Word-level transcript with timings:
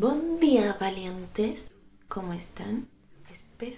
Buen 0.00 0.40
día, 0.40 0.78
valientes. 0.80 1.60
¿Cómo 2.08 2.32
están? 2.32 2.88
Espero 3.30 3.76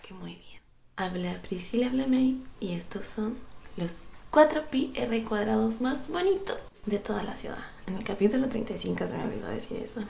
que 0.00 0.14
muy 0.14 0.36
bien. 0.36 0.62
Habla 0.96 1.42
Priscila 1.42 1.90
Blamey 1.90 2.42
y 2.58 2.72
estos 2.72 3.02
son 3.14 3.36
los 3.76 3.90
4 4.30 4.70
pi 4.70 4.92
r 4.94 5.24
cuadrados 5.24 5.78
más 5.78 6.08
bonitos 6.08 6.56
de 6.86 6.98
toda 7.00 7.22
la 7.22 7.36
ciudad. 7.36 7.66
En 7.86 7.98
el 7.98 8.04
capítulo 8.04 8.48
35 8.48 8.98
se 8.98 9.12
me 9.12 9.24
olvidó 9.24 9.48
decir 9.48 9.76
eso, 9.82 10.00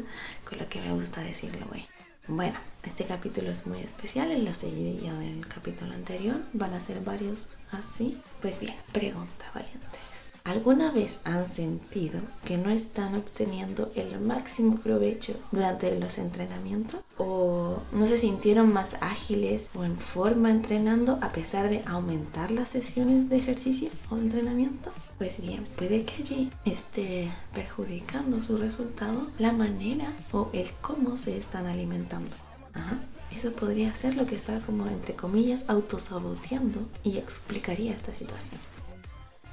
con 0.48 0.56
lo 0.56 0.68
que 0.68 0.80
me 0.82 0.92
gusta 0.92 1.20
decirlo 1.20 1.66
hoy. 1.72 1.84
Bueno, 2.28 2.60
este 2.84 3.04
capítulo 3.04 3.50
es 3.50 3.66
muy 3.66 3.80
especial, 3.80 4.30
en 4.30 4.44
la 4.44 4.54
seguidilla 4.54 5.14
del 5.14 5.44
capítulo 5.48 5.94
anterior 5.94 6.36
van 6.52 6.74
a 6.74 6.86
ser 6.86 7.00
varios 7.00 7.40
así. 7.72 8.22
Pues 8.40 8.60
bien, 8.60 8.76
pregunta 8.92 9.50
valiente. 9.52 9.98
¿Alguna 10.48 10.90
vez 10.92 11.10
han 11.24 11.54
sentido 11.56 12.22
que 12.46 12.56
no 12.56 12.70
están 12.70 13.14
obteniendo 13.16 13.92
el 13.94 14.18
máximo 14.18 14.78
provecho 14.78 15.34
durante 15.52 16.00
los 16.00 16.16
entrenamientos? 16.16 17.02
¿O 17.18 17.82
no 17.92 18.08
se 18.08 18.18
sintieron 18.18 18.72
más 18.72 18.88
ágiles 19.02 19.68
o 19.74 19.84
en 19.84 19.98
forma 19.98 20.50
entrenando 20.50 21.18
a 21.20 21.32
pesar 21.32 21.68
de 21.68 21.82
aumentar 21.84 22.50
las 22.50 22.70
sesiones 22.70 23.28
de 23.28 23.36
ejercicio 23.36 23.90
o 24.08 24.16
entrenamiento? 24.16 24.90
Pues 25.18 25.38
bien, 25.38 25.66
puede 25.76 26.06
que 26.06 26.22
allí 26.22 26.50
esté 26.64 27.30
perjudicando 27.52 28.42
su 28.42 28.56
resultado 28.56 29.26
la 29.38 29.52
manera 29.52 30.14
o 30.32 30.48
el 30.54 30.70
cómo 30.80 31.18
se 31.18 31.36
están 31.36 31.66
alimentando. 31.66 32.34
Eso 33.38 33.52
podría 33.52 33.94
ser 33.98 34.16
lo 34.16 34.24
que 34.24 34.36
está 34.36 34.60
como 34.60 34.86
entre 34.86 35.12
comillas 35.12 35.62
autosaboteando 35.68 36.88
y 37.04 37.18
explicaría 37.18 37.92
esta 37.92 38.14
situación. 38.14 38.77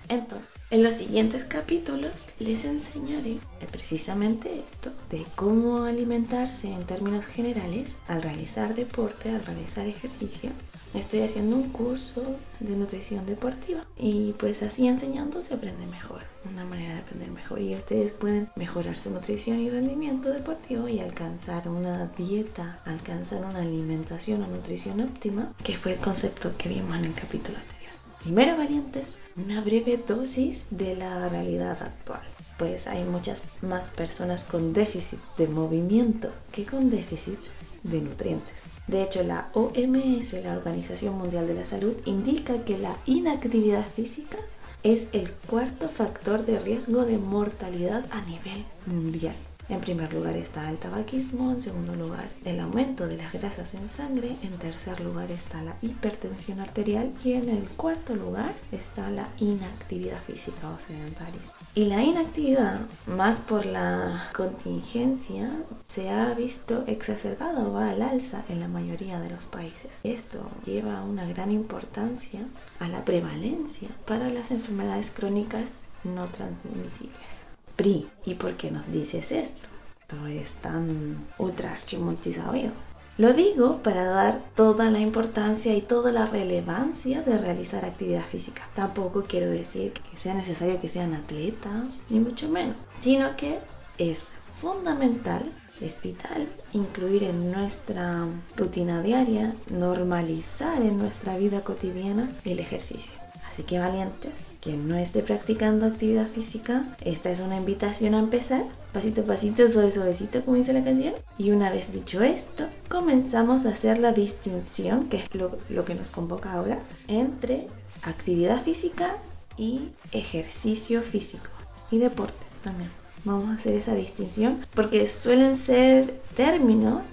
Entonces, 0.08 0.50
en 0.70 0.84
los 0.84 0.98
siguientes 0.98 1.44
capítulos 1.46 2.12
les 2.40 2.64
enseñaré 2.64 3.38
precisamente 3.72 4.64
esto, 4.72 4.92
de 5.10 5.26
cómo 5.36 5.84
alimentarse 5.84 6.68
en 6.68 6.86
términos 6.86 7.26
generales 7.26 7.90
al 8.08 8.22
realizar 8.22 8.76
deporte, 8.76 9.30
al 9.30 9.46
realizar 9.46 9.86
ejercicio. 9.88 10.52
Estoy 10.94 11.22
haciendo 11.24 11.58
un 11.58 11.72
curso 11.72 12.38
de 12.60 12.76
nutrición 12.76 13.26
deportiva 13.26 13.84
y 13.98 14.32
pues 14.34 14.62
así 14.64 14.88
enseñando 14.88 15.44
se 15.44 15.54
aprende 15.54 15.86
mejor, 15.88 16.22
una 16.50 16.64
manera 16.64 16.96
de 16.96 17.02
aprender 17.02 17.32
mejor 17.32 17.60
y 17.60 17.76
ustedes 17.76 18.14
pueden 18.14 18.48
mejorar 18.56 18.98
su 18.98 19.10
nutrición 19.10 19.60
y 19.60 19.70
rendimiento 19.70 20.30
deportivo 20.30 20.88
y 20.88 21.00
alcanzar 21.00 21.68
una 21.68 22.08
dieta, 22.18 22.80
alcanzar 22.86 23.44
una 23.44 23.60
alimentación 23.60 24.44
o 24.44 24.48
nutrición 24.48 25.02
óptima, 25.02 25.54
que 25.64 25.78
fue 25.78 25.94
el 25.94 26.00
concepto 26.00 26.56
que 26.58 26.70
vimos 26.70 26.98
en 26.98 27.06
el 27.06 27.14
capítulo 27.14 27.58
anterior. 27.58 27.92
Primero 28.24 28.58
valientes, 28.58 29.06
una 29.38 29.62
breve 29.62 30.02
dosis 30.08 30.64
de 30.70 30.96
la 30.96 31.28
realidad 31.28 31.78
actual. 31.82 32.22
Pues 32.58 32.88
hay 32.88 33.04
muchas 33.04 33.38
más 33.62 33.84
personas 33.96 34.42
con 34.44 34.72
déficit 34.72 35.20
de 35.38 35.48
movimiento 35.48 36.30
que 36.54 36.66
con 36.66 36.90
déficit 36.90 37.40
de 37.84 38.02
nutrientes. 38.02 38.56
De 38.88 39.04
hecho, 39.04 39.24
la 39.24 39.50
OMS, 39.54 40.32
la 40.44 40.54
Organización 40.58 41.18
Mundial 41.18 41.48
de 41.48 41.56
la 41.56 41.70
Salud, 41.70 41.96
indica 42.06 42.64
que 42.64 42.78
la 42.78 42.98
inactividad 43.06 43.86
física 43.96 44.38
es 44.84 45.08
el 45.12 45.32
cuarto 45.50 45.90
factor 45.90 46.46
de 46.46 46.60
riesgo 46.60 47.04
de 47.04 47.18
mortalidad 47.18 48.06
a 48.12 48.22
nivel 48.22 48.64
mundial. 48.86 49.36
En 49.68 49.82
primer 49.82 50.14
lugar 50.14 50.36
está 50.36 50.70
el 50.70 50.78
tabaquismo, 50.78 51.52
en 51.52 51.64
segundo 51.64 51.96
lugar 51.96 52.30
el 52.44 52.60
aumento 52.60 53.08
de 53.08 53.18
las 53.18 53.34
grasas 53.34 53.74
en 53.74 53.90
sangre, 53.98 54.36
en 54.44 54.58
tercer 54.60 55.00
lugar 55.00 55.32
está 55.32 55.64
la 55.64 55.76
hipertensión 55.82 56.60
arterial 56.60 57.12
y 57.24 57.34
en 57.34 57.50
el 57.50 57.68
cuarto 57.70 58.16
lugar 58.16 58.54
está 58.72 59.10
la 59.10 59.30
inactividad 59.38 60.22
física 60.24 60.70
o 60.70 60.78
sedentarismo. 60.88 61.52
Y 61.74 61.86
la 61.86 62.04
inactividad, 62.04 62.82
más 63.08 63.40
por 63.42 63.66
la 63.66 64.30
contingencia, 64.36 65.52
se 65.96 66.10
ha 66.10 66.34
visto 66.36 66.84
exacerbada 66.86 67.68
o 67.68 67.74
va 67.74 67.90
al 67.90 68.04
alza 68.04 68.44
en 68.50 68.60
la 68.60 68.68
mayoría 68.68 69.20
de 69.20 69.32
los 69.32 69.44
países. 69.46 69.92
Esto 70.04 70.48
lleva 70.66 71.04
una 71.04 71.26
gran 71.26 71.52
importancia 71.52 72.42
a 72.80 72.88
la 72.88 73.04
prevalencia 73.04 73.90
para 74.06 74.30
las 74.30 74.50
enfermedades 74.52 75.10
crónicas 75.16 75.66
no 76.04 76.28
transmisibles. 76.28 77.45
PRI. 77.76 78.08
¿Y 78.26 78.36
por 78.36 78.56
qué 78.58 78.72
nos 78.72 78.92
dices 78.92 79.32
esto? 79.32 79.68
Todo 80.08 80.28
es 80.28 80.50
tan 80.62 81.28
ultra 81.38 81.80
multisabido. 82.00 82.72
Lo 83.18 83.32
digo 83.32 83.82
para 83.82 84.04
dar 84.04 84.42
toda 84.56 84.92
la 84.92 85.00
importancia 85.00 85.74
y 85.74 85.82
toda 85.82 86.12
la 86.12 86.26
relevancia 86.26 87.22
de 87.22 87.38
realizar 87.38 87.86
actividad 87.86 88.26
física. 88.26 88.68
Tampoco 88.76 89.24
quiero 89.24 89.50
decir 89.50 89.94
que 89.94 90.20
sea 90.20 90.34
necesario 90.34 90.82
que 90.82 90.90
sean 90.90 91.14
atletas, 91.14 91.86
ni 92.10 92.20
mucho 92.20 92.50
menos, 92.50 92.76
sino 93.04 93.38
que 93.38 93.60
es 93.98 94.20
fundamental, 94.60 95.50
es 95.80 95.94
vital 96.02 96.48
incluir 96.74 97.24
en 97.24 97.54
nuestra 97.54 98.28
rutina 98.58 99.02
diaria, 99.02 99.56
normalizar 99.70 100.82
en 100.82 100.98
nuestra 100.98 101.38
vida 101.38 101.62
cotidiana 101.62 102.32
el 102.44 102.60
ejercicio. 102.60 103.25
Así 103.56 103.64
que 103.64 103.80
valientes, 103.80 104.34
quien 104.60 104.90
no 104.90 104.98
esté 104.98 105.22
practicando 105.22 105.86
actividad 105.86 106.28
física, 106.28 106.98
esta 107.00 107.30
es 107.30 107.40
una 107.40 107.56
invitación 107.56 108.14
a 108.14 108.20
empezar, 108.20 108.64
pasito 108.92 109.22
a 109.22 109.24
pasito, 109.24 109.72
suave 109.72 109.94
suavecito, 109.94 110.44
como 110.44 110.58
dice 110.58 110.74
la 110.74 110.84
canción. 110.84 111.14
Y 111.38 111.52
una 111.52 111.72
vez 111.72 111.90
dicho 111.94 112.22
esto, 112.22 112.66
comenzamos 112.90 113.66
a 113.66 113.70
hacer 113.70 114.00
la 114.00 114.12
distinción, 114.12 115.08
que 115.08 115.20
es 115.20 115.34
lo, 115.34 115.58
lo 115.70 115.86
que 115.86 115.96
nos 115.96 116.10
convoca 116.12 116.52
ahora, 116.52 116.80
entre 117.08 117.68
actividad 118.02 118.62
física 118.64 119.20
y 119.56 119.92
ejercicio 120.12 121.02
físico 121.04 121.48
y 121.92 122.00
deporte 122.00 122.46
también. 122.62 122.92
Vamos 123.24 123.52
a 123.52 123.62
hacer 123.62 123.76
esa 123.76 123.96
distinción 123.96 124.66
porque 124.76 125.12
suelen 125.12 125.60
ser 125.60 126.20
términos 126.36 127.06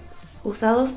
usados 0.43 0.89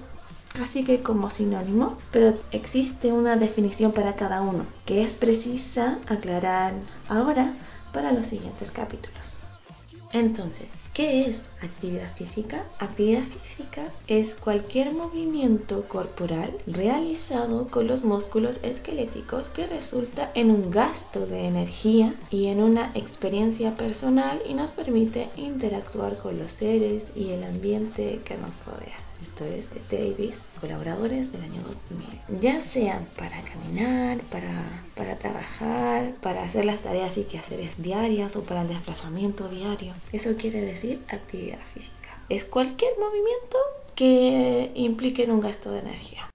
casi 0.56 0.84
que 0.84 1.02
como 1.02 1.30
sinónimo, 1.30 1.98
pero 2.10 2.34
existe 2.50 3.12
una 3.12 3.36
definición 3.36 3.92
para 3.92 4.16
cada 4.16 4.40
uno 4.40 4.64
que 4.86 5.02
es 5.02 5.14
precisa 5.16 5.98
aclarar 6.06 6.74
ahora 7.08 7.54
para 7.92 8.12
los 8.12 8.26
siguientes 8.26 8.70
capítulos. 8.70 9.20
Entonces, 10.12 10.68
¿qué 10.94 11.26
es 11.26 11.36
actividad 11.60 12.14
física? 12.16 12.64
Actividad 12.78 13.24
física 13.24 13.88
es 14.06 14.34
cualquier 14.36 14.94
movimiento 14.94 15.86
corporal 15.88 16.56
realizado 16.66 17.68
con 17.68 17.86
los 17.86 18.02
músculos 18.02 18.56
esqueléticos 18.62 19.48
que 19.48 19.66
resulta 19.66 20.30
en 20.34 20.50
un 20.50 20.70
gasto 20.70 21.26
de 21.26 21.48
energía 21.48 22.14
y 22.30 22.46
en 22.46 22.62
una 22.62 22.92
experiencia 22.94 23.76
personal 23.76 24.40
y 24.48 24.54
nos 24.54 24.70
permite 24.70 25.28
interactuar 25.36 26.16
con 26.18 26.38
los 26.38 26.50
seres 26.52 27.02
y 27.14 27.30
el 27.30 27.44
ambiente 27.44 28.20
que 28.24 28.38
nos 28.38 28.52
rodea 28.64 29.05
es 29.44 29.68
de 29.70 29.98
Davis, 29.98 30.34
colaboradores 30.60 31.30
del 31.30 31.42
año 31.42 31.62
2000. 31.62 32.40
Ya 32.40 32.62
sean 32.72 33.06
para 33.16 33.42
caminar, 33.42 34.20
para, 34.30 34.82
para 34.94 35.16
trabajar, 35.16 36.14
para 36.22 36.44
hacer 36.44 36.64
las 36.64 36.80
tareas 36.80 37.16
y 37.16 37.24
quehaceres 37.24 37.70
diarias 37.76 38.34
o 38.34 38.42
para 38.42 38.62
el 38.62 38.68
desplazamiento 38.68 39.48
diario. 39.48 39.94
Eso 40.12 40.36
quiere 40.36 40.62
decir 40.62 41.02
actividad 41.08 41.60
física. 41.74 42.22
Es 42.28 42.44
cualquier 42.44 42.92
movimiento 42.98 43.58
que 43.94 44.72
implique 44.74 45.24
un 45.30 45.40
gasto 45.40 45.70
de 45.70 45.80
energía. 45.80 46.30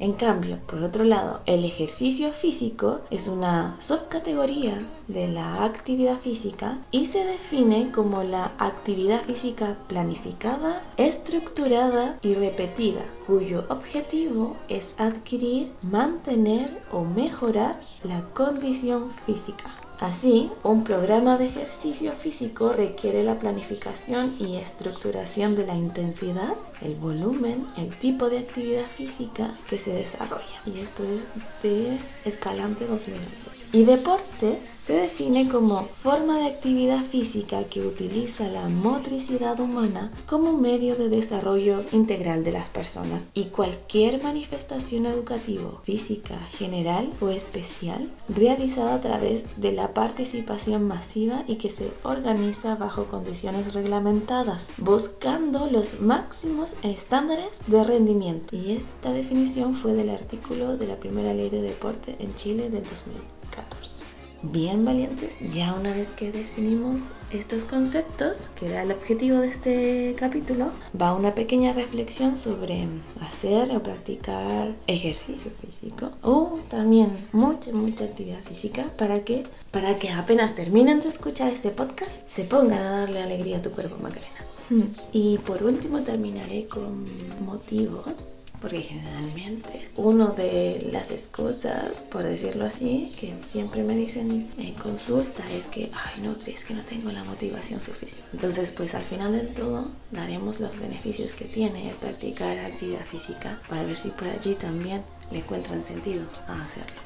En 0.00 0.14
cambio, 0.14 0.58
por 0.66 0.82
otro 0.82 1.04
lado, 1.04 1.40
el 1.46 1.64
ejercicio 1.64 2.32
físico 2.32 3.00
es 3.10 3.28
una 3.28 3.76
subcategoría 3.80 4.78
de 5.06 5.28
la 5.28 5.64
actividad 5.64 6.18
física 6.20 6.78
y 6.90 7.06
se 7.06 7.24
define 7.24 7.92
como 7.92 8.24
la 8.24 8.52
actividad 8.58 9.22
física 9.22 9.76
planificada, 9.86 10.82
estructurada 10.96 12.18
y 12.22 12.34
repetida, 12.34 13.02
cuyo 13.26 13.64
objetivo 13.68 14.56
es 14.68 14.84
adquirir, 14.98 15.72
mantener 15.82 16.82
o 16.90 17.04
mejorar 17.04 17.80
la 18.02 18.22
condición 18.34 19.12
física. 19.24 19.83
Así, 20.00 20.50
un 20.64 20.82
programa 20.82 21.38
de 21.38 21.46
ejercicio 21.46 22.12
físico 22.14 22.72
requiere 22.72 23.22
la 23.22 23.38
planificación 23.38 24.34
y 24.40 24.56
estructuración 24.56 25.54
de 25.54 25.66
la 25.66 25.74
intensidad, 25.74 26.54
el 26.82 26.96
volumen, 26.96 27.66
el 27.76 27.96
tipo 27.98 28.28
de 28.28 28.40
actividad 28.40 28.86
física 28.96 29.54
que 29.68 29.78
se 29.78 29.92
desarrolla. 29.92 30.62
Y 30.66 30.80
esto 30.80 31.04
es 31.04 31.62
de 31.62 32.00
Escalante 32.24 32.86
2011. 32.86 33.30
Y 33.72 33.84
deporte 33.84 34.58
se 34.86 34.92
define 34.92 35.48
como 35.48 35.86
forma 36.02 36.40
de 36.40 36.46
actividad 36.46 37.04
física 37.06 37.64
que 37.64 37.86
utiliza 37.86 38.46
la 38.48 38.68
motricidad 38.68 39.58
humana 39.58 40.12
como 40.26 40.52
medio 40.52 40.96
de 40.96 41.08
desarrollo 41.08 41.84
integral 41.92 42.44
de 42.44 42.52
las 42.52 42.68
personas 42.68 43.22
y 43.32 43.44
cualquier 43.44 44.22
manifestación 44.22 45.06
educativa, 45.06 45.80
física, 45.84 46.38
general 46.58 47.10
o 47.20 47.30
especial 47.30 48.10
realizada 48.28 48.96
a 48.96 49.00
través 49.00 49.44
de 49.56 49.72
la 49.72 49.94
participación 49.94 50.86
masiva 50.86 51.44
y 51.46 51.56
que 51.56 51.70
se 51.70 51.90
organiza 52.02 52.74
bajo 52.74 53.04
condiciones 53.06 53.72
reglamentadas, 53.72 54.66
buscando 54.76 55.66
los 55.66 55.98
máximos 55.98 56.68
estándares 56.82 57.50
de 57.66 57.84
rendimiento. 57.84 58.54
Y 58.54 58.72
esta 58.72 59.12
definición 59.12 59.76
fue 59.76 59.94
del 59.94 60.10
artículo 60.10 60.76
de 60.76 60.86
la 60.86 60.96
primera 60.96 61.32
ley 61.32 61.48
de 61.48 61.62
deporte 61.62 62.16
en 62.18 62.34
Chile 62.36 62.68
del 62.68 62.84
2014 62.84 64.03
bien 64.52 64.84
valientes. 64.84 65.30
Ya 65.52 65.74
una 65.74 65.92
vez 65.92 66.08
que 66.16 66.32
definimos 66.32 67.00
estos 67.30 67.64
conceptos, 67.64 68.36
que 68.56 68.66
era 68.66 68.82
el 68.82 68.92
objetivo 68.92 69.38
de 69.38 69.48
este 69.48 70.14
capítulo, 70.16 70.70
va 71.00 71.14
una 71.14 71.34
pequeña 71.34 71.72
reflexión 71.72 72.36
sobre 72.36 72.86
hacer 73.20 73.74
o 73.76 73.82
practicar 73.82 74.74
ejercicio 74.86 75.50
físico 75.60 76.10
o 76.22 76.60
también 76.70 77.26
mucha, 77.32 77.72
mucha 77.72 78.04
actividad 78.04 78.42
física 78.44 78.86
para 78.98 79.24
que, 79.24 79.44
para 79.70 79.98
que 79.98 80.10
apenas 80.10 80.54
terminen 80.54 81.02
de 81.02 81.08
escuchar 81.08 81.52
este 81.52 81.70
podcast, 81.70 82.12
se 82.36 82.44
pongan 82.44 82.78
a 82.78 83.00
darle 83.00 83.22
alegría 83.22 83.58
a 83.58 83.62
tu 83.62 83.70
cuerpo, 83.70 83.96
Macarena. 84.00 84.44
Hmm. 84.70 84.94
Y 85.12 85.38
por 85.38 85.62
último 85.62 86.02
terminaré 86.02 86.66
con 86.68 87.06
motivos 87.44 88.33
porque 88.64 88.80
generalmente 88.80 89.90
uno 89.96 90.28
de 90.28 90.88
las 90.90 91.10
excusas, 91.10 91.92
por 92.10 92.22
decirlo 92.22 92.64
así, 92.64 93.12
que 93.20 93.34
siempre 93.52 93.82
me 93.82 93.94
dicen 93.94 94.50
en 94.56 94.72
consulta 94.76 95.52
es 95.52 95.66
que, 95.66 95.90
ay 95.92 96.22
no, 96.22 96.34
es 96.46 96.64
que 96.64 96.72
no 96.72 96.82
tengo 96.84 97.12
la 97.12 97.24
motivación 97.24 97.78
suficiente. 97.82 98.24
Entonces, 98.32 98.70
pues 98.70 98.94
al 98.94 99.04
final 99.04 99.32
del 99.32 99.52
todo 99.52 99.90
daremos 100.12 100.60
los 100.60 100.74
beneficios 100.78 101.30
que 101.32 101.44
tiene 101.44 101.90
el 101.90 101.96
practicar 101.96 102.58
actividad 102.58 103.04
física 103.08 103.60
para 103.68 103.84
ver 103.84 103.98
si 103.98 104.08
por 104.08 104.28
allí 104.28 104.54
también 104.54 105.02
le 105.30 105.40
encuentran 105.40 105.84
sentido 105.84 106.24
a 106.48 106.64
hacerlo. 106.64 107.02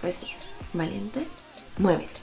Pues 0.00 0.14
sí, 0.20 0.28
valiente, 0.72 1.26
muévete. 1.78 2.20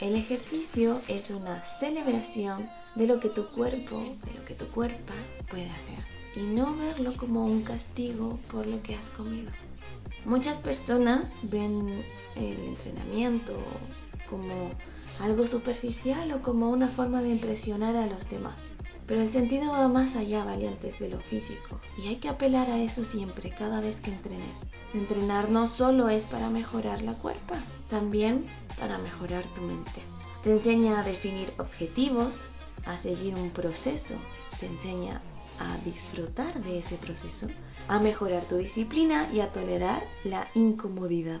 El 0.00 0.16
ejercicio 0.16 1.02
es 1.08 1.28
una 1.28 1.62
celebración 1.78 2.70
de 2.94 3.06
lo 3.06 3.20
que 3.20 3.28
tu 3.28 3.50
cuerpo, 3.50 4.00
de 4.24 4.38
lo 4.38 4.46
que 4.46 4.54
tu 4.54 4.66
cuerpo 4.68 5.12
puede 5.50 5.68
hacer 5.68 6.19
y 6.36 6.40
no 6.40 6.76
verlo 6.76 7.16
como 7.16 7.44
un 7.44 7.62
castigo 7.62 8.38
por 8.50 8.66
lo 8.66 8.82
que 8.82 8.94
has 8.94 9.08
comido. 9.16 9.50
Muchas 10.24 10.58
personas 10.58 11.30
ven 11.42 12.04
el 12.36 12.58
entrenamiento 12.60 13.56
como 14.28 14.70
algo 15.18 15.46
superficial 15.46 16.32
o 16.32 16.42
como 16.42 16.70
una 16.70 16.88
forma 16.88 17.22
de 17.22 17.30
impresionar 17.30 17.96
a 17.96 18.06
los 18.06 18.28
demás. 18.30 18.56
Pero 19.06 19.22
el 19.22 19.32
sentido 19.32 19.72
va 19.72 19.88
más 19.88 20.14
allá, 20.14 20.44
valientes, 20.44 20.96
de 21.00 21.08
lo 21.08 21.18
físico. 21.22 21.80
Y 21.98 22.06
hay 22.08 22.16
que 22.16 22.28
apelar 22.28 22.70
a 22.70 22.80
eso 22.80 23.04
siempre, 23.06 23.50
cada 23.50 23.80
vez 23.80 23.96
que 24.02 24.12
entrenes. 24.12 24.54
Entrenar 24.94 25.50
no 25.50 25.66
solo 25.66 26.08
es 26.08 26.24
para 26.26 26.48
mejorar 26.48 27.02
la 27.02 27.14
cuerpa, 27.14 27.64
también 27.88 28.46
para 28.78 28.98
mejorar 28.98 29.44
tu 29.54 29.62
mente. 29.62 30.00
Te 30.44 30.52
enseña 30.52 31.00
a 31.00 31.02
definir 31.02 31.52
objetivos, 31.58 32.40
a 32.86 32.98
seguir 33.02 33.34
un 33.34 33.50
proceso, 33.50 34.14
te 34.60 34.66
enseña 34.66 35.20
a 35.60 35.78
disfrutar 35.84 36.60
de 36.62 36.80
ese 36.80 36.96
proceso, 36.96 37.46
a 37.86 38.00
mejorar 38.00 38.44
tu 38.48 38.56
disciplina 38.56 39.30
y 39.32 39.40
a 39.40 39.52
tolerar 39.52 40.02
la 40.24 40.48
incomodidad. 40.54 41.40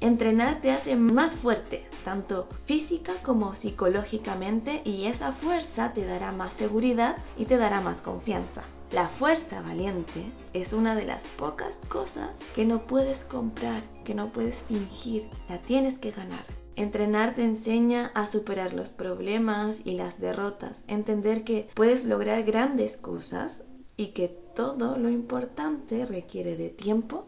Entrenar 0.00 0.60
te 0.60 0.72
hace 0.72 0.96
más 0.96 1.34
fuerte, 1.36 1.86
tanto 2.04 2.48
física 2.66 3.14
como 3.22 3.54
psicológicamente, 3.56 4.82
y 4.84 5.06
esa 5.06 5.32
fuerza 5.32 5.92
te 5.92 6.04
dará 6.04 6.32
más 6.32 6.52
seguridad 6.54 7.16
y 7.36 7.44
te 7.44 7.56
dará 7.56 7.80
más 7.80 8.00
confianza. 8.00 8.64
La 8.90 9.08
fuerza 9.18 9.60
valiente 9.60 10.32
es 10.54 10.72
una 10.72 10.94
de 10.94 11.04
las 11.04 11.22
pocas 11.36 11.74
cosas 11.88 12.30
que 12.54 12.64
no 12.64 12.86
puedes 12.86 13.22
comprar, 13.26 13.82
que 14.04 14.14
no 14.14 14.30
puedes 14.30 14.58
fingir, 14.62 15.28
la 15.48 15.58
tienes 15.58 15.98
que 15.98 16.10
ganar. 16.10 16.44
Entrenar 16.78 17.34
te 17.34 17.42
enseña 17.42 18.12
a 18.14 18.30
superar 18.30 18.72
los 18.72 18.88
problemas 18.88 19.78
y 19.84 19.94
las 19.94 20.20
derrotas, 20.20 20.76
entender 20.86 21.42
que 21.42 21.68
puedes 21.74 22.04
lograr 22.04 22.44
grandes 22.44 22.96
cosas 22.98 23.50
y 23.96 24.12
que 24.12 24.28
todo 24.54 24.96
lo 24.96 25.08
importante 25.08 26.06
requiere 26.06 26.56
de 26.56 26.68
tiempo 26.68 27.24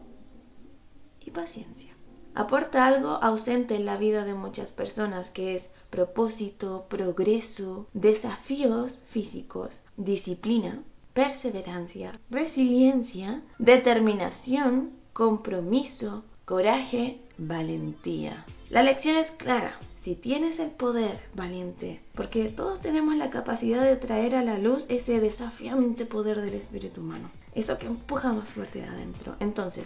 y 1.19 1.31
paciencia. 1.31 1.93
Aporta 2.33 2.87
algo 2.87 3.09
ausente 3.09 3.75
en 3.75 3.85
la 3.85 3.97
vida 3.97 4.23
de 4.23 4.35
muchas 4.35 4.69
personas 4.69 5.29
que 5.31 5.57
es 5.57 5.63
propósito, 5.89 6.85
progreso, 6.87 7.87
desafíos 7.91 8.97
físicos, 9.09 9.71
disciplina, 9.97 10.81
perseverancia, 11.13 12.17
resiliencia, 12.29 13.41
determinación, 13.59 14.91
compromiso, 15.11 16.23
coraje, 16.51 17.21
valentía. 17.37 18.43
La 18.69 18.83
lección 18.83 19.15
es 19.15 19.31
clara. 19.37 19.79
Si 20.03 20.15
tienes 20.15 20.59
el 20.59 20.71
poder, 20.71 21.21
valiente, 21.33 22.01
porque 22.13 22.49
todos 22.49 22.81
tenemos 22.81 23.15
la 23.15 23.29
capacidad 23.29 23.85
de 23.85 23.95
traer 23.95 24.35
a 24.35 24.43
la 24.43 24.57
luz 24.57 24.83
ese 24.89 25.21
desafiante 25.21 26.05
poder 26.05 26.41
del 26.41 26.55
espíritu 26.55 26.99
humano, 26.99 27.31
eso 27.55 27.77
que 27.77 27.87
empuja 27.87 28.33
más 28.33 28.49
fuerte 28.49 28.81
de 28.81 28.87
adentro. 28.89 29.37
Entonces, 29.39 29.85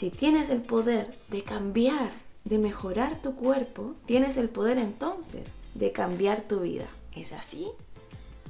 si 0.00 0.08
tienes 0.08 0.48
el 0.48 0.62
poder 0.62 1.14
de 1.28 1.42
cambiar, 1.42 2.12
de 2.44 2.56
mejorar 2.56 3.20
tu 3.20 3.36
cuerpo, 3.36 3.94
tienes 4.06 4.38
el 4.38 4.48
poder 4.48 4.78
entonces 4.78 5.46
de 5.74 5.92
cambiar 5.92 6.48
tu 6.48 6.60
vida. 6.60 6.86
¿Es 7.14 7.30
así? 7.30 7.66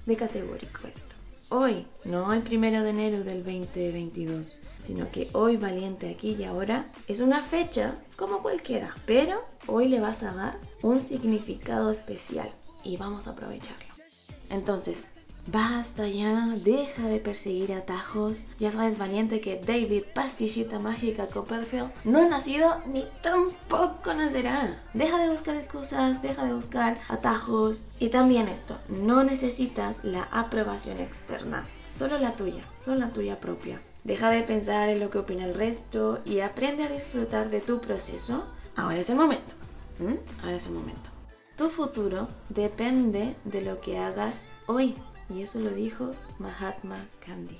De 0.06 0.14
categórico 0.14 0.86
esto. 0.86 1.15
Hoy, 1.48 1.86
no 2.04 2.32
el 2.32 2.42
primero 2.42 2.82
de 2.82 2.90
enero 2.90 3.22
del 3.22 3.44
2022, 3.44 4.58
sino 4.84 5.08
que 5.12 5.30
hoy 5.32 5.56
valiente 5.56 6.10
aquí 6.10 6.34
y 6.34 6.42
ahora 6.42 6.90
es 7.06 7.20
una 7.20 7.44
fecha 7.44 7.94
como 8.16 8.42
cualquiera, 8.42 8.96
pero 9.06 9.44
hoy 9.68 9.86
le 9.86 10.00
vas 10.00 10.20
a 10.24 10.32
dar 10.32 10.58
un 10.82 11.06
significado 11.06 11.92
especial 11.92 12.50
y 12.82 12.96
vamos 12.96 13.28
a 13.28 13.30
aprovecharlo. 13.30 13.94
Entonces, 14.50 14.96
Basta 15.48 16.08
ya, 16.08 16.56
deja 16.56 17.06
de 17.06 17.20
perseguir 17.20 17.72
atajos. 17.72 18.36
Ya 18.58 18.72
sabes, 18.72 18.98
valiente, 18.98 19.40
que 19.40 19.60
David 19.64 20.02
Pastillita 20.12 20.80
Mágica 20.80 21.28
Copperfield 21.28 21.92
no 22.04 22.18
ha 22.18 22.28
nacido 22.28 22.82
ni 22.86 23.06
tampoco 23.22 24.12
nacerá. 24.12 24.82
Deja 24.92 25.18
de 25.18 25.30
buscar 25.30 25.54
excusas, 25.54 26.20
deja 26.20 26.44
de 26.44 26.54
buscar 26.54 26.98
atajos. 27.08 27.80
Y 28.00 28.08
también 28.08 28.48
esto, 28.48 28.76
no 28.88 29.22
necesitas 29.22 29.96
la 30.02 30.24
aprobación 30.32 30.98
externa, 30.98 31.64
solo 31.94 32.18
la 32.18 32.32
tuya, 32.32 32.64
solo 32.84 32.98
la 32.98 33.12
tuya 33.12 33.38
propia. 33.38 33.80
Deja 34.02 34.30
de 34.30 34.42
pensar 34.42 34.88
en 34.88 34.98
lo 34.98 35.10
que 35.10 35.18
opina 35.18 35.44
el 35.44 35.54
resto 35.54 36.22
y 36.24 36.40
aprende 36.40 36.82
a 36.82 36.88
disfrutar 36.88 37.50
de 37.50 37.60
tu 37.60 37.80
proceso. 37.80 38.46
Ahora 38.74 38.98
es 38.98 39.08
el 39.08 39.16
momento. 39.16 39.54
Ahora 40.42 40.56
es 40.56 40.66
el 40.66 40.72
momento. 40.72 41.08
Tu 41.56 41.70
futuro 41.70 42.28
depende 42.48 43.36
de 43.44 43.62
lo 43.62 43.80
que 43.80 43.96
hagas 43.98 44.34
hoy. 44.66 44.96
Y 45.28 45.42
eso 45.42 45.58
lo 45.58 45.70
dijo 45.70 46.12
Mahatma 46.38 47.06
Gandhi. 47.26 47.58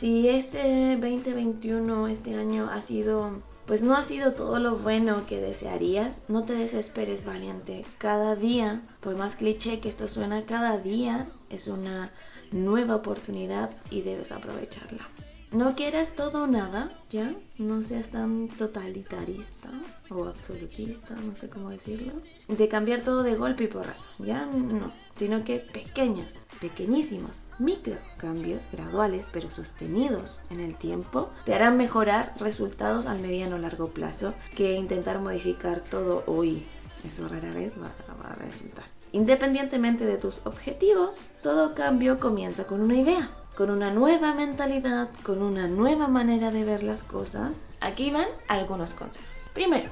Si 0.00 0.28
este 0.28 0.96
2021, 0.96 2.08
este 2.08 2.34
año 2.34 2.68
ha 2.68 2.82
sido, 2.82 3.40
pues 3.66 3.82
no 3.82 3.94
ha 3.94 4.04
sido 4.06 4.32
todo 4.32 4.58
lo 4.58 4.76
bueno 4.76 5.26
que 5.26 5.40
desearías, 5.40 6.16
no 6.26 6.44
te 6.44 6.54
desesperes 6.54 7.24
valiente. 7.24 7.84
Cada 7.98 8.34
día, 8.34 8.82
por 9.00 9.16
más 9.16 9.36
cliché 9.36 9.78
que 9.78 9.90
esto 9.90 10.08
suena, 10.08 10.44
cada 10.44 10.78
día 10.78 11.28
es 11.50 11.68
una 11.68 12.10
nueva 12.50 12.96
oportunidad 12.96 13.70
y 13.90 14.02
debes 14.02 14.32
aprovecharla. 14.32 15.08
No 15.52 15.74
quieras 15.74 16.08
todo 16.16 16.44
o 16.44 16.46
nada, 16.46 16.90
¿ya? 17.10 17.34
No 17.58 17.82
seas 17.82 18.08
tan 18.10 18.48
totalitarista 18.48 19.68
o 20.08 20.24
absolutista, 20.24 21.14
no 21.14 21.36
sé 21.36 21.50
cómo 21.50 21.68
decirlo. 21.68 22.14
De 22.48 22.68
cambiar 22.68 23.02
todo 23.02 23.22
de 23.22 23.34
golpe 23.34 23.64
y 23.64 23.66
porrazo, 23.66 24.08
¿ya? 24.18 24.46
No, 24.46 24.92
sino 25.18 25.44
que 25.44 25.58
pequeños, 25.58 26.32
pequeñísimos, 26.62 27.32
micro 27.58 27.98
cambios 28.16 28.62
graduales 28.72 29.26
pero 29.32 29.50
sostenidos 29.50 30.40
en 30.48 30.60
el 30.60 30.76
tiempo 30.76 31.28
te 31.44 31.54
harán 31.54 31.76
mejorar 31.76 32.32
resultados 32.38 33.04
al 33.04 33.18
mediano 33.18 33.58
largo 33.58 33.88
plazo 33.88 34.32
que 34.56 34.76
intentar 34.76 35.20
modificar 35.20 35.80
todo 35.90 36.22
hoy. 36.26 36.64
Eso 37.04 37.28
rara 37.28 37.52
vez 37.52 37.74
va, 37.74 37.90
va 38.22 38.30
a 38.30 38.36
resultar. 38.36 38.84
Independientemente 39.10 40.06
de 40.06 40.16
tus 40.16 40.40
objetivos, 40.46 41.18
todo 41.42 41.74
cambio 41.74 42.18
comienza 42.18 42.64
con 42.64 42.80
una 42.80 42.96
idea 42.96 43.30
con 43.56 43.70
una 43.70 43.90
nueva 43.90 44.32
mentalidad, 44.34 45.10
con 45.22 45.42
una 45.42 45.68
nueva 45.68 46.08
manera 46.08 46.50
de 46.50 46.64
ver 46.64 46.82
las 46.82 47.02
cosas. 47.02 47.54
Aquí 47.80 48.10
van 48.10 48.28
algunos 48.48 48.94
consejos. 48.94 49.28
Primero, 49.52 49.90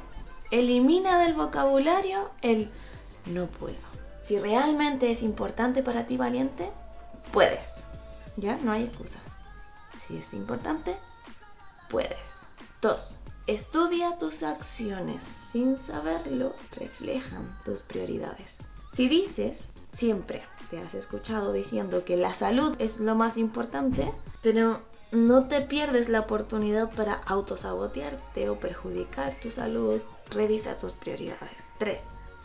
elimina 0.50 1.18
del 1.22 1.34
vocabulario 1.34 2.30
el 2.40 2.70
no 3.26 3.46
puedo. 3.46 3.89
Si 4.30 4.38
realmente 4.38 5.10
es 5.10 5.24
importante 5.24 5.82
para 5.82 6.06
ti 6.06 6.16
valiente, 6.16 6.70
puedes. 7.32 7.58
Ya, 8.36 8.58
no 8.58 8.70
hay 8.70 8.84
excusa. 8.84 9.18
Si 10.06 10.18
es 10.18 10.32
importante, 10.32 10.94
puedes. 11.88 12.16
Dos, 12.80 13.24
Estudia 13.48 14.18
tus 14.18 14.40
acciones. 14.44 15.20
Sin 15.50 15.84
saberlo, 15.84 16.54
reflejan 16.76 17.58
tus 17.64 17.82
prioridades. 17.82 18.46
Si 18.94 19.08
dices 19.08 19.58
siempre, 19.98 20.44
te 20.70 20.78
has 20.78 20.94
escuchado 20.94 21.52
diciendo 21.52 22.04
que 22.04 22.16
la 22.16 22.38
salud 22.38 22.76
es 22.78 23.00
lo 23.00 23.16
más 23.16 23.36
importante, 23.36 24.12
pero 24.44 24.80
no 25.10 25.48
te 25.48 25.62
pierdes 25.62 26.08
la 26.08 26.20
oportunidad 26.20 26.92
para 26.94 27.14
autosabotearte 27.14 28.48
o 28.48 28.60
perjudicar 28.60 29.34
tu 29.42 29.50
salud. 29.50 30.00
Revisa 30.30 30.78
tus 30.78 30.92
prioridades. 30.92 31.50
3. 31.80 31.98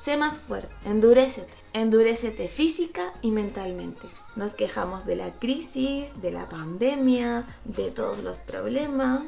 Sé 0.06 0.18
más 0.18 0.38
fuerte, 0.48 0.70
endurecete, 0.86 1.52
endurecete 1.74 2.50
física 2.50 3.14
y 3.24 3.32
mentalmente. 3.32 4.08
Nos 4.36 4.54
quejamos 4.54 5.04
de 5.08 5.16
la 5.16 5.32
crisis, 5.40 6.06
de 6.22 6.30
la 6.30 6.48
pandemia, 6.48 7.48
de 7.64 7.90
todos 7.90 8.24
los 8.24 8.38
problemas. 8.42 9.24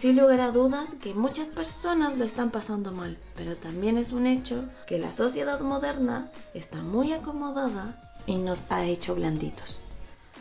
Sin 0.00 0.16
lugar 0.16 0.40
a 0.40 0.50
dudas 0.50 0.88
que 1.00 1.14
muchas 1.14 1.46
personas 1.50 2.18
lo 2.18 2.24
están 2.24 2.50
pasando 2.50 2.90
mal, 2.90 3.16
pero 3.36 3.56
también 3.56 3.98
es 3.98 4.10
un 4.10 4.26
hecho 4.26 4.64
que 4.88 4.98
la 4.98 5.12
sociedad 5.12 5.60
moderna 5.60 6.32
está 6.54 6.82
muy 6.82 7.12
acomodada 7.12 8.02
y 8.26 8.34
nos 8.34 8.58
ha 8.68 8.84
hecho 8.84 9.14
blanditos. 9.14 9.80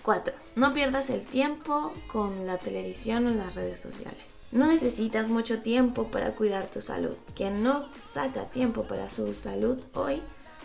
4. 0.02 0.34
No 0.56 0.74
pierdas 0.74 1.08
el 1.12 1.22
tiempo 1.28 1.94
con 2.12 2.48
la 2.48 2.58
televisión 2.58 3.28
o 3.28 3.30
las 3.30 3.54
redes 3.54 3.82
sociales. 3.82 4.24
No 4.56 4.68
necesitas 4.68 5.28
mucho 5.28 5.60
tiempo 5.60 6.06
para 6.06 6.32
cuidar 6.32 6.68
tu 6.68 6.82
salud. 6.82 7.16
Quien 7.36 7.62
no 7.62 7.90
saca 8.14 8.46
tiempo 8.52 8.84
para 8.84 9.12
su 9.12 9.36
salud 9.36 9.78
hoy 9.94 10.22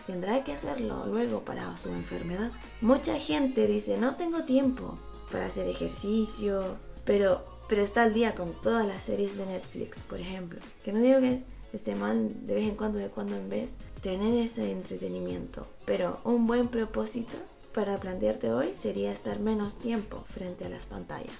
tendrá 0.06 0.44
que 0.44 0.52
hacerlo 0.52 1.06
luego 1.06 1.40
para 1.40 1.76
su 1.76 1.88
enfermedad. 1.88 2.52
Mucha 2.80 3.18
gente 3.18 3.66
dice 3.66 3.98
no 3.98 4.14
tengo 4.14 4.44
tiempo 4.44 4.96
para 5.32 5.46
hacer 5.46 5.66
ejercicio, 5.66 6.76
pero, 7.04 7.44
pero 7.68 7.82
está 7.82 8.04
al 8.04 8.14
día 8.14 8.36
con 8.36 8.52
todas 8.62 8.86
las 8.86 9.02
series 9.02 9.36
de 9.36 9.44
Netflix, 9.44 9.98
por 10.08 10.20
ejemplo. 10.20 10.60
Que 10.84 10.92
no 10.92 11.00
digo 11.00 11.18
que 11.18 11.42
esté 11.72 11.96
mal 11.96 12.46
de 12.46 12.54
vez 12.54 12.68
en 12.68 12.76
cuando, 12.76 13.00
de 13.00 13.08
cuando 13.08 13.34
en 13.34 13.48
vez, 13.48 13.70
tener 14.02 14.46
ese 14.46 14.70
entretenimiento, 14.70 15.66
pero 15.84 16.20
un 16.22 16.46
buen 16.46 16.68
propósito 16.68 17.36
para 17.74 17.98
plantearte 17.98 18.52
hoy 18.52 18.72
sería 18.82 19.10
estar 19.10 19.40
menos 19.40 19.76
tiempo 19.80 20.24
frente 20.28 20.64
a 20.64 20.68
las 20.68 20.86
pantallas. 20.86 21.34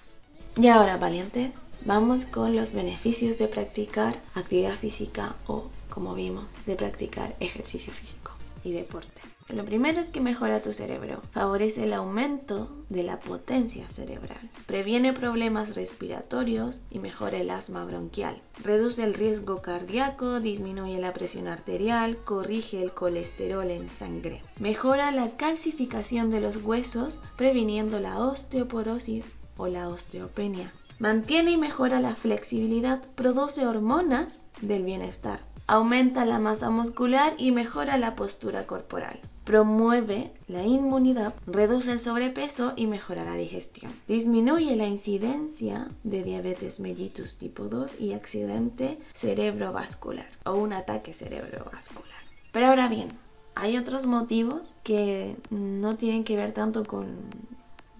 Y 0.56 0.66
ahora, 0.66 0.96
valiente, 0.96 1.52
vamos 1.84 2.24
con 2.26 2.54
los 2.54 2.72
beneficios 2.72 3.38
de 3.38 3.48
practicar 3.48 4.20
actividad 4.34 4.78
física 4.78 5.36
o, 5.46 5.70
como 5.88 6.14
vimos, 6.14 6.46
de 6.66 6.76
practicar 6.76 7.36
ejercicio 7.40 7.92
físico 7.92 8.32
y 8.64 8.72
deporte. 8.72 9.20
Lo 9.48 9.64
primero 9.64 10.00
es 10.00 10.08
que 10.10 10.20
mejora 10.20 10.62
tu 10.62 10.72
cerebro, 10.72 11.22
favorece 11.32 11.82
el 11.82 11.92
aumento 11.92 12.70
de 12.88 13.02
la 13.02 13.18
potencia 13.18 13.88
cerebral, 13.96 14.38
previene 14.66 15.12
problemas 15.12 15.74
respiratorios 15.74 16.78
y 16.88 17.00
mejora 17.00 17.38
el 17.38 17.50
asma 17.50 17.84
bronquial, 17.84 18.40
reduce 18.62 19.02
el 19.02 19.14
riesgo 19.14 19.60
cardíaco, 19.60 20.38
disminuye 20.38 21.00
la 21.00 21.12
presión 21.12 21.48
arterial, 21.48 22.18
corrige 22.18 22.80
el 22.80 22.92
colesterol 22.92 23.68
en 23.68 23.90
sangre, 23.98 24.42
mejora 24.60 25.10
la 25.10 25.36
calcificación 25.36 26.30
de 26.30 26.40
los 26.40 26.56
huesos, 26.62 27.18
previniendo 27.36 27.98
la 27.98 28.20
osteoporosis 28.20 29.24
o 29.56 29.66
la 29.66 29.88
osteopenia, 29.88 30.72
mantiene 31.00 31.50
y 31.50 31.56
mejora 31.56 31.98
la 31.98 32.14
flexibilidad, 32.14 33.02
produce 33.16 33.66
hormonas 33.66 34.28
del 34.60 34.84
bienestar, 34.84 35.40
aumenta 35.66 36.24
la 36.24 36.38
masa 36.38 36.70
muscular 36.70 37.34
y 37.38 37.50
mejora 37.50 37.98
la 37.98 38.14
postura 38.14 38.68
corporal 38.68 39.20
promueve 39.50 40.30
la 40.46 40.62
inmunidad, 40.64 41.34
reduce 41.44 41.90
el 41.90 41.98
sobrepeso 41.98 42.72
y 42.76 42.86
mejora 42.86 43.24
la 43.24 43.34
digestión. 43.34 43.92
Disminuye 44.06 44.76
la 44.76 44.86
incidencia 44.86 45.88
de 46.04 46.22
diabetes 46.22 46.78
mellitus 46.78 47.36
tipo 47.36 47.64
2 47.64 47.98
y 47.98 48.12
accidente 48.12 48.98
cerebrovascular 49.20 50.28
o 50.44 50.54
un 50.54 50.72
ataque 50.72 51.14
cerebrovascular. 51.14 52.20
Pero 52.52 52.66
ahora 52.66 52.86
bien, 52.86 53.08
hay 53.56 53.76
otros 53.76 54.06
motivos 54.06 54.72
que 54.84 55.36
no 55.50 55.96
tienen 55.96 56.22
que 56.22 56.36
ver 56.36 56.52
tanto 56.52 56.84
con, 56.84 57.16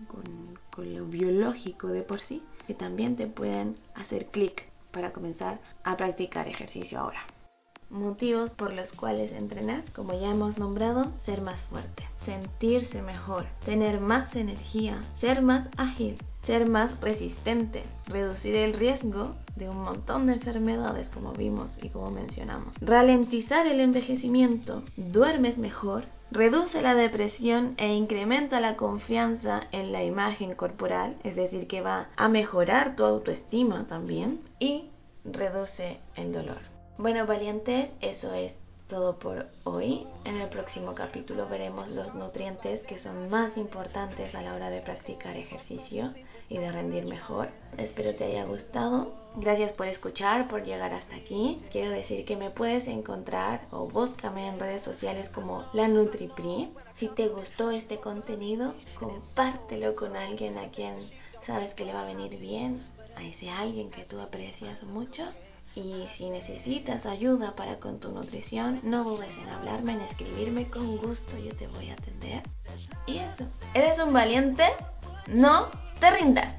con, 0.07 0.57
lo 0.82 1.06
biológico 1.06 1.88
de 1.88 2.02
por 2.02 2.20
sí, 2.20 2.42
que 2.66 2.75
también 2.75 3.16
te 3.16 3.26
pueden 3.26 3.76
hacer 3.94 4.26
clic 4.26 4.70
para 4.92 5.12
comenzar 5.12 5.58
a 5.84 5.96
practicar 5.96 6.49
ejercicio 6.49 7.00
ahora. 7.00 7.20
Motivos 7.90 8.50
por 8.50 8.72
los 8.72 8.92
cuales 8.92 9.32
entrenar, 9.32 9.82
como 9.94 10.12
ya 10.12 10.30
hemos 10.30 10.58
nombrado, 10.58 11.12
ser 11.25 11.40
más 11.40 11.60
fuerte, 11.62 12.08
sentirse 12.25 13.02
mejor, 13.02 13.46
tener 13.64 14.00
más 14.00 14.37
energía, 14.37 15.04
ser 15.18 15.42
más 15.42 15.66
ágil, 15.76 16.16
ser 16.46 16.68
más 16.68 17.00
resistente, 17.00 17.82
reducir 18.06 18.54
el 18.54 18.75
riesgo 18.75 19.34
de 19.56 19.68
un 19.68 19.82
montón 19.82 20.26
de 20.26 20.34
enfermedades 20.34 21.08
como 21.10 21.32
vimos 21.32 21.68
y 21.82 21.88
como 21.88 22.10
mencionamos, 22.10 22.75
ralentizar 22.80 23.66
el 23.66 23.80
envejecimiento, 23.80 24.84
duermes 24.96 25.58
mejor, 25.58 26.04
reduce 26.30 26.80
la 26.80 26.94
depresión 26.94 27.75
e 27.76 27.94
incrementa 27.94 28.60
la 28.60 28.76
confianza 28.76 29.62
en 29.72 29.92
la 29.92 30.04
imagen 30.04 30.54
corporal, 30.54 31.16
es 31.25 31.37
decir, 31.37 31.66
que 31.66 31.80
va 31.80 32.08
a 32.16 32.28
mejorar 32.28 32.96
tu 32.96 33.04
autoestima 33.04 33.87
también 33.87 34.40
y 34.58 34.90
reduce 35.25 35.99
el 36.14 36.32
dolor. 36.32 36.60
Bueno, 36.99 37.26
valientes, 37.26 37.90
eso 38.00 38.34
es 38.34 38.60
todo 38.90 39.18
por 39.18 39.47
hoy. 39.64 40.04
En 40.25 40.37
el 40.37 40.49
próximo 40.49 40.94
capítulo 40.94 41.49
veremos 41.49 41.88
los 41.88 42.12
nutrientes 42.14 42.82
que 42.82 42.99
son 42.99 43.30
más 43.30 43.56
importantes 43.56 44.35
a 44.35 44.42
la 44.42 44.54
hora 44.54 44.68
de 44.68 44.82
practicar 44.82 45.37
ejercicio 45.37 46.12
y 46.49 46.59
de 46.59 46.73
rendir 46.73 47.06
mejor. 47.06 47.49
Espero 47.78 48.14
te 48.16 48.25
haya 48.25 48.44
gustado. 48.44 49.14
Gracias 49.37 49.73
por 49.73 49.87
escuchar, 49.87 50.49
por 50.49 50.64
llegar 50.64 50.92
hasta 50.92 51.14
aquí. 51.14 51.62
Quiero 51.70 51.92
decir 51.92 52.25
que 52.25 52.37
me 52.37 52.50
puedes 52.50 52.88
encontrar 52.88 53.62
o 53.70 53.87
búscame 53.87 54.49
en 54.49 54.59
redes 54.59 54.82
sociales 54.82 55.28
como 55.30 55.64
la 55.73 55.87
NutriPri. 55.87 56.75
Si 56.99 57.06
te 57.09 57.28
gustó 57.28 57.70
este 57.70 57.99
contenido, 57.99 58.75
compártelo 58.99 59.94
con 59.94 60.16
alguien 60.16 60.59
a 60.59 60.70
quien 60.70 60.97
sabes 61.47 61.73
que 61.75 61.85
le 61.85 61.92
va 61.92 62.02
a 62.02 62.12
venir 62.12 62.40
bien, 62.40 62.85
a 63.16 63.23
ese 63.23 63.49
alguien 63.49 63.90
que 63.90 64.02
tú 64.02 64.18
aprecias 64.18 64.82
mucho. 64.82 65.23
Y 65.82 66.06
si 66.18 66.28
necesitas 66.28 67.06
ayuda 67.06 67.56
para 67.56 67.80
con 67.80 68.00
tu 68.00 68.12
nutrición, 68.12 68.80
no 68.82 69.02
dudes 69.02 69.30
en 69.40 69.49
hablarme, 69.49 69.94
en 69.94 70.02
escribirme, 70.02 70.68
con 70.68 70.99
gusto 70.99 71.38
yo 71.38 71.56
te 71.56 71.68
voy 71.68 71.88
a 71.88 71.94
atender. 71.94 72.42
Y 73.06 73.16
eso, 73.16 73.46
¿eres 73.72 73.99
un 73.99 74.12
valiente? 74.12 74.64
No 75.26 75.70
te 75.99 76.10
rindas. 76.10 76.54